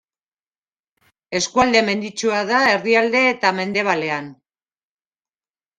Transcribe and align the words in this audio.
Eskualde 1.41 1.83
menditsua 1.91 2.41
da 2.53 2.63
erdialde 2.73 3.25
eta 3.35 3.53
mendebalean. 3.61 4.35